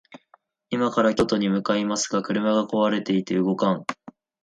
[0.71, 3.85] 今から京都に向かいますが、車が壊れていて動かん